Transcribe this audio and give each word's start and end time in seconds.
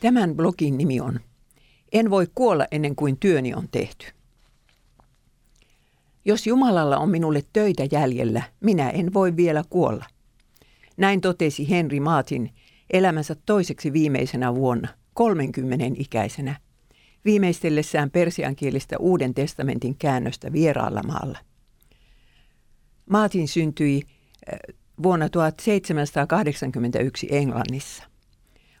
Tämän 0.00 0.36
blogin 0.36 0.78
nimi 0.78 1.00
on 1.00 1.20
En 1.92 2.10
voi 2.10 2.26
kuolla 2.34 2.66
ennen 2.70 2.96
kuin 2.96 3.16
työni 3.16 3.54
on 3.54 3.68
tehty. 3.70 4.06
Jos 6.24 6.46
Jumalalla 6.46 6.98
on 6.98 7.10
minulle 7.10 7.42
töitä 7.52 7.84
jäljellä, 7.92 8.42
minä 8.60 8.90
en 8.90 9.14
voi 9.14 9.36
vielä 9.36 9.64
kuolla. 9.70 10.04
Näin 10.96 11.20
totesi 11.20 11.70
Henry 11.70 12.00
Martin 12.00 12.50
elämänsä 12.90 13.36
toiseksi 13.46 13.92
viimeisenä 13.92 14.54
vuonna, 14.54 14.88
30 15.14 15.84
ikäisenä, 15.94 16.60
viimeistellessään 17.24 18.10
persiankielistä 18.10 18.98
Uuden 18.98 19.34
testamentin 19.34 19.96
käännöstä 19.98 20.52
vieraalla 20.52 21.02
maalla. 21.02 21.38
Martin 23.10 23.48
syntyi 23.48 24.02
äh, 24.52 24.76
vuonna 25.02 25.28
1781 25.28 27.26
Englannissa. 27.30 28.04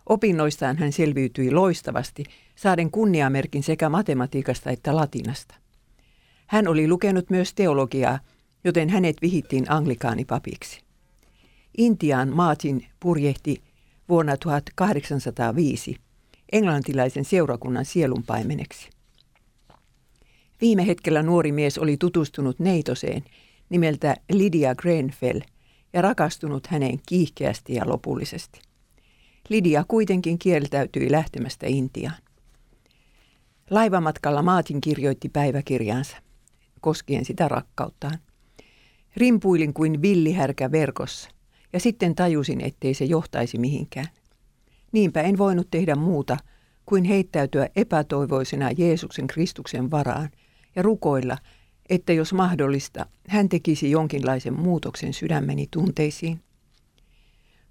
Opinnoistaan 0.08 0.76
hän 0.76 0.92
selviytyi 0.92 1.50
loistavasti, 1.50 2.24
saaden 2.56 2.90
kunniamerkin 2.90 3.62
sekä 3.62 3.88
matematiikasta 3.88 4.70
että 4.70 4.96
latinasta. 4.96 5.54
Hän 6.46 6.68
oli 6.68 6.88
lukenut 6.88 7.30
myös 7.30 7.54
teologiaa, 7.54 8.18
joten 8.64 8.88
hänet 8.88 9.16
vihittiin 9.22 9.70
anglikaanipapiksi. 9.70 10.80
Intiaan 11.78 12.36
Martin 12.36 12.86
purjehti 13.00 13.62
vuonna 14.08 14.36
1805 14.36 15.96
englantilaisen 16.52 17.24
seurakunnan 17.24 17.84
sielunpaimeneksi. 17.84 18.90
Viime 20.60 20.86
hetkellä 20.86 21.22
nuori 21.22 21.52
mies 21.52 21.78
oli 21.78 21.96
tutustunut 21.96 22.58
neitoseen 22.58 23.24
nimeltä 23.68 24.16
Lydia 24.32 24.74
Grenfell 24.74 25.40
ja 25.96 26.02
rakastunut 26.02 26.66
häneen 26.66 26.98
kiihkeästi 27.08 27.74
ja 27.74 27.88
lopullisesti. 27.88 28.60
Lydia 29.48 29.84
kuitenkin 29.88 30.38
kieltäytyi 30.38 31.12
lähtemästä 31.12 31.66
Intiaan. 31.66 32.16
Laivamatkalla 33.70 34.42
Maatin 34.42 34.80
kirjoitti 34.80 35.28
päiväkirjaansa 35.28 36.16
koskien 36.80 37.24
sitä 37.24 37.48
rakkauttaan. 37.48 38.18
Rimpuilin 39.16 39.74
kuin 39.74 40.02
villihärkä 40.02 40.72
verkossa 40.72 41.30
ja 41.72 41.80
sitten 41.80 42.14
tajusin, 42.14 42.60
ettei 42.60 42.94
se 42.94 43.04
johtaisi 43.04 43.58
mihinkään. 43.58 44.08
Niinpä 44.92 45.20
en 45.22 45.38
voinut 45.38 45.70
tehdä 45.70 45.94
muuta 45.94 46.36
kuin 46.86 47.04
heittäytyä 47.04 47.68
epätoivoisena 47.76 48.70
Jeesuksen 48.78 49.26
Kristuksen 49.26 49.90
varaan 49.90 50.28
ja 50.76 50.82
rukoilla, 50.82 51.38
että 51.88 52.12
jos 52.12 52.32
mahdollista, 52.32 53.06
hän 53.28 53.48
tekisi 53.48 53.90
jonkinlaisen 53.90 54.60
muutoksen 54.60 55.12
sydämeni 55.12 55.66
tunteisiin. 55.70 56.40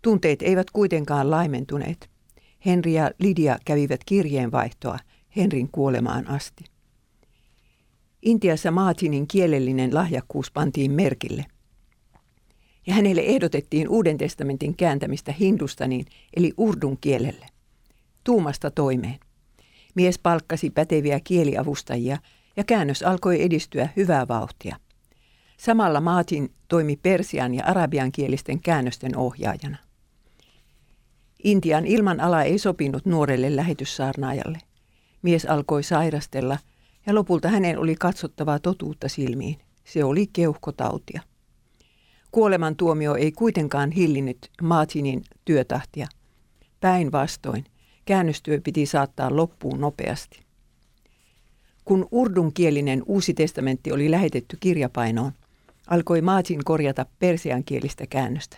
Tunteet 0.01 0.41
eivät 0.41 0.71
kuitenkaan 0.71 1.31
laimentuneet. 1.31 2.09
Henri 2.65 2.93
ja 2.93 3.11
Lydia 3.19 3.57
kävivät 3.65 4.01
kirjeenvaihtoa 4.05 4.99
Henrin 5.35 5.69
kuolemaan 5.71 6.27
asti. 6.27 6.63
Intiassa 8.21 8.71
Maatinin 8.71 9.27
kielellinen 9.27 9.93
lahjakkuus 9.93 10.51
pantiin 10.51 10.91
merkille. 10.91 11.45
Ja 12.87 12.93
hänelle 12.93 13.21
ehdotettiin 13.21 13.89
Uuden 13.89 14.17
testamentin 14.17 14.75
kääntämistä 14.75 15.31
hindustaniin 15.31 16.05
eli 16.35 16.53
urdun 16.57 16.97
kielelle. 17.01 17.45
Tuumasta 18.23 18.71
toimeen. 18.71 19.19
Mies 19.95 20.19
palkkasi 20.19 20.69
päteviä 20.69 21.19
kieliavustajia 21.23 22.17
ja 22.57 22.63
käännös 22.63 23.03
alkoi 23.03 23.43
edistyä 23.43 23.89
hyvää 23.95 24.27
vauhtia. 24.27 24.75
Samalla 25.57 26.01
Maatin 26.01 26.53
toimi 26.67 26.95
persian 26.95 27.55
ja 27.55 27.65
arabian 27.65 28.11
kielisten 28.11 28.59
käännösten 28.59 29.17
ohjaajana. 29.17 29.77
Intian 31.43 31.85
ilmanala 31.85 32.43
ei 32.43 32.59
sopinut 32.59 33.05
nuorelle 33.05 33.55
lähetyssaarnaajalle. 33.55 34.59
Mies 35.21 35.45
alkoi 35.45 35.83
sairastella– 35.83 36.57
ja 37.05 37.15
lopulta 37.15 37.47
hänen 37.47 37.79
oli 37.79 37.95
katsottava 37.95 38.59
totuutta 38.59 39.09
silmiin. 39.09 39.59
Se 39.83 40.03
oli 40.03 40.27
keuhkotautia. 40.27 41.21
Kuolemantuomio 42.31 43.15
ei 43.15 43.31
kuitenkaan 43.31 43.91
hillinnyt 43.91 44.49
Martinin 44.61 45.23
työtahtia. 45.45 46.07
Päinvastoin, 46.81 47.65
käännöstyö 48.05 48.61
piti 48.63 48.85
saattaa 48.85 49.35
loppuun 49.35 49.81
nopeasti. 49.81 50.44
Kun 51.85 52.07
urdunkielinen 52.11 53.03
uusi 53.05 53.33
testamentti 53.33 53.91
oli 53.91 54.11
lähetetty 54.11 54.57
kirjapainoon, 54.59 55.31
alkoi 55.87 56.21
Martin 56.21 56.63
korjata 56.63 57.05
persiankielistä 57.19 58.07
käännöstä. 58.07 58.57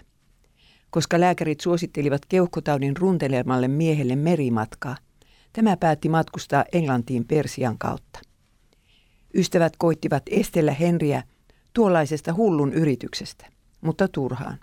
Koska 0.89 1.19
lääkärit 1.19 1.59
suosittelivat 1.59 2.21
keuhkotaudin 2.29 2.97
runtelemalle 2.97 3.67
miehelle 3.67 4.15
merimatkaa, 4.15 4.97
tämä 5.53 5.77
päätti 5.77 6.09
matkustaa 6.09 6.65
Englantiin 6.73 7.25
Persian 7.25 7.77
kautta. 7.77 8.19
Ystävät 9.33 9.73
koittivat 9.77 10.23
estellä 10.31 10.71
Henriä 10.71 11.23
tuollaisesta 11.73 12.33
hullun 12.33 12.73
yrityksestä, 12.73 13.45
mutta 13.81 14.07
turhaan. 14.07 14.59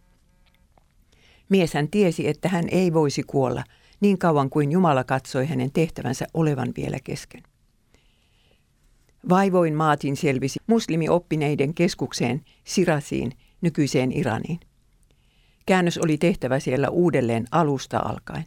Mies 1.49 1.75
hän 1.75 1.89
tiesi, 1.89 2.29
että 2.29 2.49
hän 2.49 2.65
ei 2.71 2.93
voisi 2.93 3.23
kuolla 3.23 3.65
niin 4.01 4.19
kauan 4.19 4.51
kuin 4.51 4.73
Jumala 4.73 5.05
katsoi 5.05 5.47
hänen 5.47 5.73
tehtävänsä 5.73 6.27
olevan 6.35 6.73
vielä 6.77 6.99
kesken. 7.05 7.43
Vaivoin 9.29 9.75
Maatin 9.75 10.17
selvisi 10.17 10.59
muslimioppineiden 10.67 11.75
keskukseen 11.75 12.45
Sirasiin, 12.65 13.33
nykyiseen 13.61 14.13
Iraniin. 14.13 14.61
Käännös 15.67 15.99
oli 15.99 16.19
tehtävä 16.19 16.61
siellä 16.61 16.89
uudelleen 16.89 17.47
alusta 17.51 17.99
alkaen. 17.99 18.45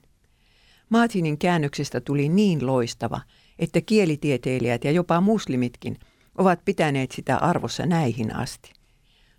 Maatinin 0.89 1.37
käännöksestä 1.37 2.01
tuli 2.01 2.29
niin 2.29 2.67
loistava, 2.67 3.21
että 3.59 3.81
kielitieteilijät 3.81 4.83
ja 4.83 4.91
jopa 4.91 5.21
muslimitkin 5.21 5.97
ovat 6.37 6.59
pitäneet 6.65 7.11
sitä 7.11 7.37
arvossa 7.37 7.85
näihin 7.85 8.35
asti. 8.35 8.73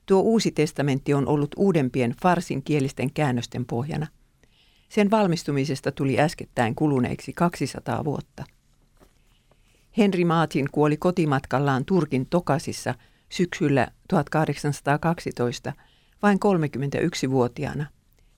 Tuo 0.07 0.21
uusi 0.21 0.51
testamentti 0.51 1.15
on 1.15 1.29
ollut 1.29 1.55
uudempien 1.57 2.15
farsinkielisten 2.23 3.13
käännösten 3.13 3.65
pohjana. 3.65 4.07
Sen 4.89 5.11
valmistumisesta 5.11 5.93
tuli 5.93 6.21
äskettäin 6.21 6.75
kuluneeksi 6.75 7.33
200 7.33 8.05
vuotta. 8.05 8.45
Henri 9.99 10.25
Maatin 10.25 10.67
kuoli 10.73 10.97
kotimatkallaan 10.97 11.85
Turkin 11.85 12.27
Tokasissa 12.27 12.95
syksyllä 13.29 13.89
1812 14.09 15.73
vain 16.23 16.39
31-vuotiaana, 16.39 17.87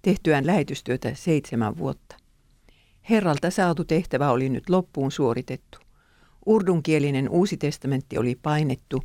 tehtyään 0.03 0.47
lähetystyötä 0.47 1.15
seitsemän 1.15 1.79
vuotta. 1.79 2.17
Herralta 3.11 3.51
saatu 3.51 3.85
tehtävä 3.85 4.31
oli 4.31 4.49
nyt 4.49 4.69
loppuun 4.69 5.13
suoritettu. 5.13 5.79
Urdunkielinen 6.47 7.29
uusi 7.29 7.57
testamentti 7.57 8.19
oli 8.19 8.39
painettu, 8.43 9.03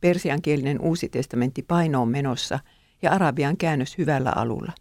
persiankielinen 0.00 0.80
uusi 0.80 1.08
testamentti 1.08 1.62
painoon 1.62 2.08
menossa 2.08 2.58
ja 3.02 3.12
arabian 3.12 3.56
käännös 3.56 3.98
hyvällä 3.98 4.32
alulla. 4.36 4.72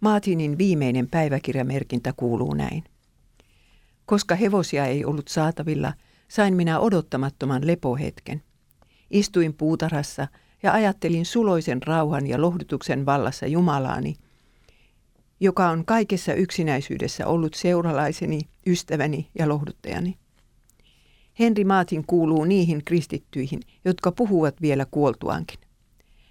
Maatinin 0.00 0.58
viimeinen 0.58 1.08
päiväkirjamerkintä 1.10 2.12
kuuluu 2.16 2.54
näin. 2.54 2.84
Koska 4.06 4.34
hevosia 4.34 4.86
ei 4.86 5.04
ollut 5.04 5.28
saatavilla, 5.28 5.92
sain 6.28 6.54
minä 6.54 6.80
odottamattoman 6.80 7.66
lepohetken. 7.66 8.42
Istuin 9.10 9.54
puutarhassa 9.54 10.28
ja 10.62 10.72
ajattelin 10.72 11.26
suloisen 11.26 11.82
rauhan 11.82 12.26
ja 12.26 12.40
lohdutuksen 12.40 13.06
vallassa 13.06 13.46
Jumalaani, 13.46 14.14
joka 15.40 15.68
on 15.68 15.84
kaikessa 15.84 16.34
yksinäisyydessä 16.34 17.26
ollut 17.26 17.54
seuralaiseni, 17.54 18.40
ystäväni 18.66 19.30
ja 19.38 19.48
lohduttajani. 19.48 20.18
Henri 21.38 21.64
Maatin 21.64 22.04
kuuluu 22.06 22.44
niihin 22.44 22.84
kristittyihin, 22.84 23.60
jotka 23.84 24.12
puhuvat 24.12 24.62
vielä 24.62 24.86
kuoltuankin. 24.90 25.60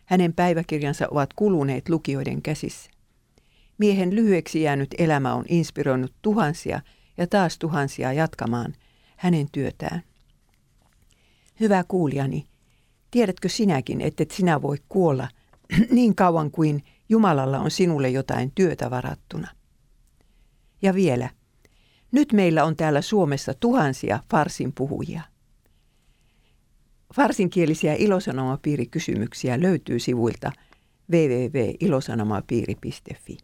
Hänen 0.06 0.34
päiväkirjansa 0.34 1.08
ovat 1.12 1.30
kuluneet 1.36 1.90
lukijoiden 1.90 2.42
käsissä. 2.42 2.92
Miehen 3.78 4.16
lyhyeksi 4.16 4.62
jäänyt 4.62 4.96
elämä 4.98 5.34
on 5.34 5.46
inspiroinut 5.50 6.14
tuhansia 6.22 6.82
ja 7.18 7.28
taas 7.28 7.58
tuhansia 7.58 8.14
jatkamaan 8.14 8.74
hänen 9.16 9.48
työtään. 9.52 10.04
Hyvä 11.60 11.84
kuulijani, 11.88 12.48
tiedätkö 13.12 13.50
sinäkin, 13.50 14.02
että 14.02 14.26
sinä 14.32 14.62
voi 14.62 14.78
kuolla 14.90 15.28
niin 15.92 16.16
kauan 16.16 16.52
kuin 16.52 16.84
Jumalalla 17.10 17.60
on 17.60 17.72
sinulle 17.72 18.10
jotain 18.10 18.52
työtä 18.56 18.90
varattuna? 18.90 19.48
Ja 20.82 20.94
vielä– 20.94 21.30
nyt 22.16 22.34
meillä 22.34 22.64
on 22.64 22.76
täällä 22.76 23.02
Suomessa 23.02 23.54
tuhansia 23.54 24.20
farsin 24.32 24.74
puhujia. 24.74 25.22
Farsinkielisiä 27.16 27.94
ilosanomapiirikysymyksiä 27.94 29.62
löytyy 29.62 30.00
sivuilta 30.00 30.52
www.ilosanomapiiri.fi. 31.12 33.38